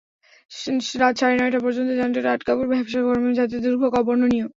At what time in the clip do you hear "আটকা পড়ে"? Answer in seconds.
2.31-2.69